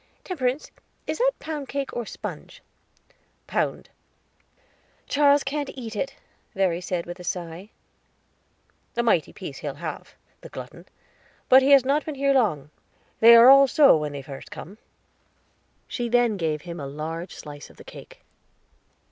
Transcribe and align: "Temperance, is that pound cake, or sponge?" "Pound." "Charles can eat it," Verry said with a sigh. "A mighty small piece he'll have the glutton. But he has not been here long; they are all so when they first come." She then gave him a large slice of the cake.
"Temperance, 0.23 0.71
is 1.05 1.19
that 1.19 1.33
pound 1.37 1.69
cake, 1.69 1.93
or 1.95 2.07
sponge?" 2.07 2.63
"Pound." 3.45 3.87
"Charles 5.07 5.43
can 5.43 5.67
eat 5.77 5.95
it," 5.95 6.15
Verry 6.55 6.81
said 6.81 7.05
with 7.05 7.19
a 7.19 7.23
sigh. 7.23 7.69
"A 8.97 9.03
mighty 9.03 9.25
small 9.25 9.33
piece 9.35 9.57
he'll 9.59 9.75
have 9.75 10.15
the 10.41 10.49
glutton. 10.49 10.87
But 11.49 11.61
he 11.61 11.69
has 11.69 11.85
not 11.85 12.03
been 12.03 12.15
here 12.15 12.33
long; 12.33 12.71
they 13.19 13.35
are 13.35 13.49
all 13.51 13.67
so 13.67 13.95
when 13.95 14.13
they 14.13 14.23
first 14.23 14.49
come." 14.49 14.79
She 15.87 16.09
then 16.09 16.35
gave 16.35 16.63
him 16.63 16.79
a 16.79 16.87
large 16.87 17.35
slice 17.35 17.69
of 17.69 17.77
the 17.77 17.83
cake. 17.83 18.21